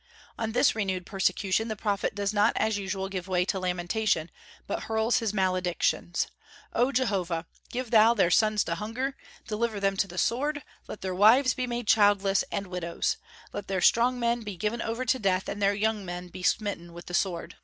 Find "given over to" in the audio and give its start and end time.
14.57-15.19